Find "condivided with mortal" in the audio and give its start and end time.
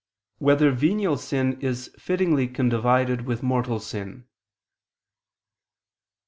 2.47-3.79